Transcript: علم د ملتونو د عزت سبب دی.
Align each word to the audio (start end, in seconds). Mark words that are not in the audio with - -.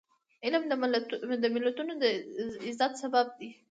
علم 0.43 0.63
د 1.43 1.45
ملتونو 1.55 1.93
د 2.03 2.05
عزت 2.67 2.91
سبب 3.01 3.25
دی. 3.39 3.49